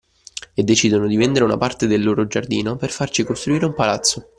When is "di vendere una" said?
1.05-1.59